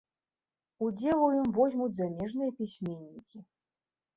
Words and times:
Удзел 0.85 1.19
у 1.27 1.27
ім 1.39 1.47
возьмуць 1.57 1.91
замежныя 1.99 2.57
пісьменнікі. 2.63 3.37